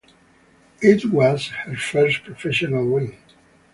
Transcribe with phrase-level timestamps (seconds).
[0.81, 3.15] It was his first professional win.